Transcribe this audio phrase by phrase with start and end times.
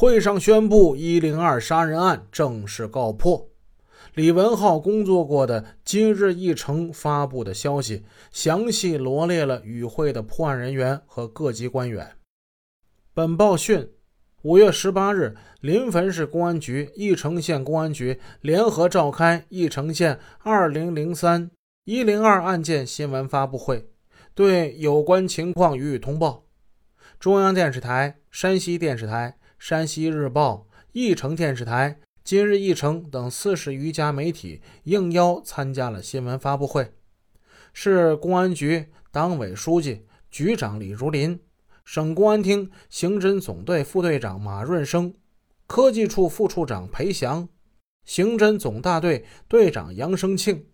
[0.00, 3.48] 会上宣布一零二杀人案正式告破。
[4.14, 12.12] 李文浩工作过的《今日议程》发布的消息，详细罗列了与会的破案人员和各级官员。
[13.12, 13.90] 本报讯：
[14.42, 21.50] 五月十八日，临汾市公安局、翼城县公安局联合召开翼城县二零零三
[21.82, 23.90] 一零二案件新闻发布会，
[24.32, 26.44] 对有关情况予以通报。
[27.18, 32.00] 中央电视台、山西电视台、山西日报、翼城电视台。
[32.22, 36.92] 今日翼城等四十余家媒体应邀参加了新闻发布会，
[37.72, 41.40] 市公安局党委书记、局长李如林，
[41.84, 45.14] 省公安厅刑侦总队副队长马润生，
[45.66, 47.48] 科技处副处长裴翔，
[48.04, 50.66] 刑侦总大队队长杨生庆，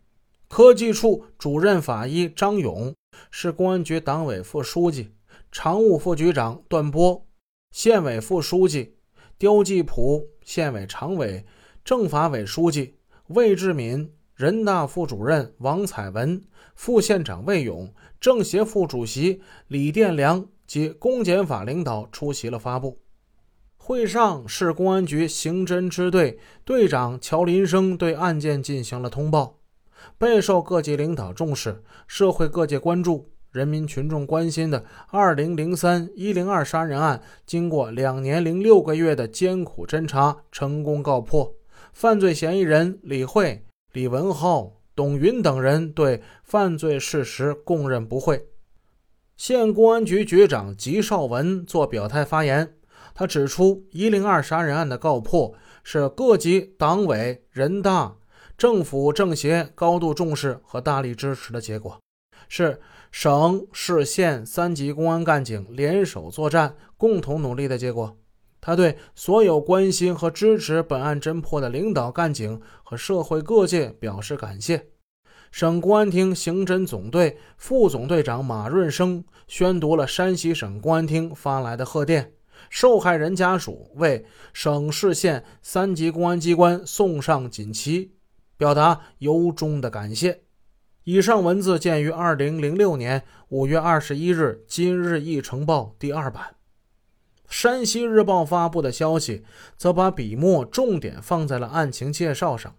[0.49, 2.93] 科技处主任法医张勇，
[3.31, 5.13] 市公安局党委副书记、
[5.53, 7.25] 常务副局长段波，
[7.75, 8.95] 县委副书记。
[9.37, 11.45] 刁继普县委常委、
[11.85, 12.95] 政法委书记
[13.27, 16.41] 魏志敏，人大副主任王彩文，
[16.77, 23.01] 副县长魏勇，政协副主席李殿良及公检法领导出席了发布
[23.77, 24.49] 会上。
[24.49, 29.59] 市公安局刑侦支队队长乔林生对案件进行了通报，
[30.17, 33.34] 备受各级领导重视，社会各界关注。
[33.55, 41.55] 人民群众关心的二零零三一零二杀人案，经过两年零六个月的艰苦侦查，成功告破。
[41.93, 48.45] 犯罪嫌疑人李慧、李文浩、董云等人对犯罪事实供认不讳。
[49.37, 52.75] 县公安局局长吉绍文作表态发言，
[53.15, 58.17] 他指出，一零二杀人案的告破是各级党委、人大、
[58.59, 62.01] 政府、政协高度重视和大力支持的结果。
[62.49, 68.17] 是省市县三级公安干警联手作战、共同努力的结果。
[68.61, 74.87] 他对所有关心和支持本案侦破的领导干警和社会各界表示感谢。
[75.53, 82.33] 省公安厅刑侦总队副总队长马润生宣读了山西省公安厅发来的贺电，
[82.71, 88.13] 受害人家属为省市县三级公安机关送上锦旗，
[88.57, 90.44] 表达由衷的感谢。
[91.05, 96.57] 以上文字见于二零零六年五月二十一日《今日议程报》第二版。
[97.47, 99.45] 山西日报发布的消息
[99.77, 102.75] 则把笔墨重点放在了案情介绍上。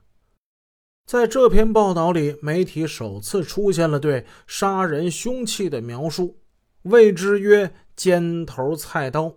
[1.05, 6.39] 在这篇报道里，媒体首次出现了对杀人凶器的描述，
[6.81, 9.35] 谓之曰“尖头菜刀”。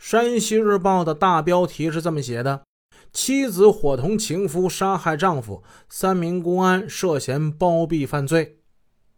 [0.00, 2.64] 山西日报的大标题是这么写的。
[3.12, 8.60] 妻子伙同情夫杀害丈夫，三名公安涉嫌包庇犯罪。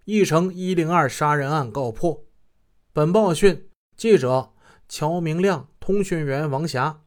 [0.05, 2.25] 义城一零二杀人案告破。
[2.93, 4.51] 本报讯，记者
[4.89, 7.03] 乔明亮，通讯员王霞。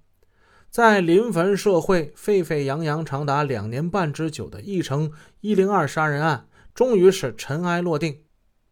[0.70, 5.12] 在临汾社会沸沸扬扬长达两年半之久的义城
[5.42, 8.24] 一零二杀人案，终于是尘埃落定。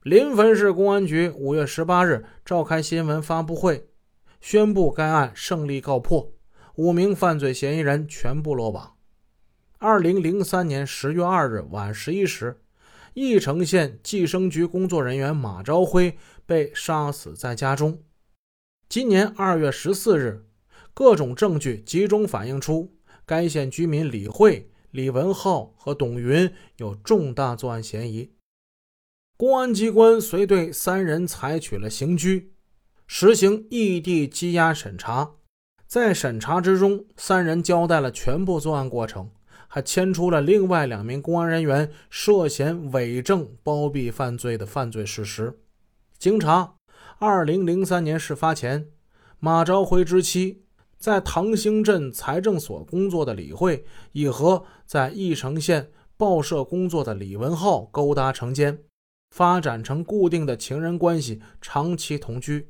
[0.03, 3.89] 临汾市公安局五月十八日召开新闻发布会，
[4.39, 6.31] 宣布该案胜利告破。
[6.77, 8.97] 五名犯罪嫌疑人全部落网。
[9.77, 12.61] 二零零三年十月二日晚十一时，
[13.13, 18.03] 翼城县计生局工作人员马朝辉被杀死在家中。
[18.89, 20.45] 今年二月十四日，
[20.93, 22.93] 各种证据集中反映出
[23.25, 28.31] 该县居民李慧、李文浩和董云有重大作案嫌疑。
[29.37, 32.53] 公安机关遂对三人采取了刑拘，
[33.07, 35.35] 实行异地羁押审查。
[35.87, 39.29] 在审查之中，三人交代了全部作案过程，
[39.67, 45.59] 还牵出了另外两名公安人员涉嫌伪证包庇犯罪的犯罪事实。
[46.17, 46.75] 经查，
[47.19, 48.87] 二零零三年事发前，
[49.39, 50.63] 马朝辉之妻
[50.97, 58.79] 在唐兴镇财政所工作的李慧，已和在翼城县报社工作的李文浩勾搭成奸，
[59.29, 62.69] 发展成固定的情人关系，长期同居。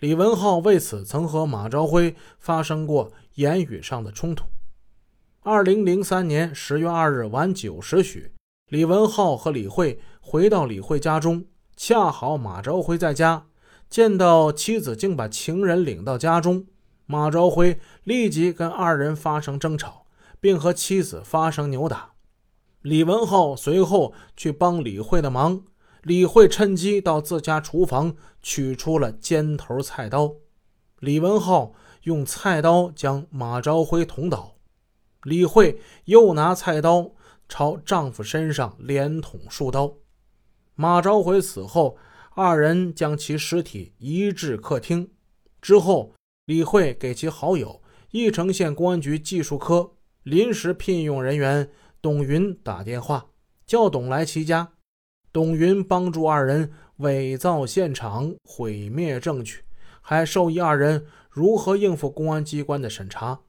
[0.00, 4.46] 李文浩为此曾和马朝辉发生过言语上的冲突。
[5.40, 8.32] 二零零三年十月二日晚九时许，
[8.68, 11.44] 李文浩和李慧回到李慧家中，
[11.76, 13.48] 恰好马朝辉在家，
[13.90, 16.64] 见到妻子竟把情人领到家中，
[17.04, 20.06] 马朝辉立即跟二人发生争吵，
[20.40, 22.12] 并和妻子发生扭打。
[22.80, 25.64] 李文浩随后去帮李慧的忙。
[26.02, 30.32] 李慧趁机到自家厨房取出了尖头菜刀，
[30.98, 31.74] 李文浩
[32.04, 34.56] 用菜刀将马朝辉捅倒，
[35.24, 37.12] 李慧又拿菜刀
[37.48, 39.96] 朝丈夫身上连捅数刀。
[40.74, 41.98] 马朝辉死后，
[42.34, 45.10] 二人将其尸体移至客厅，
[45.60, 46.14] 之后
[46.46, 47.82] 李慧给其好友
[48.12, 49.92] 义城县公安局技术科
[50.22, 51.70] 临时聘用人员
[52.00, 53.26] 董云打电话，
[53.66, 54.72] 叫董来其家。
[55.32, 59.60] 董云帮助二人伪造现场，毁灭证据，
[60.00, 63.40] 还授意二人如何应付公安机关的审查。